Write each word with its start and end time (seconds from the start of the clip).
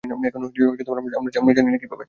এখন, 0.03 0.19
এখন, 0.27 0.41
আমরা 1.41 1.51
জানিনা 1.53 1.77
কিভাবে। 1.77 1.99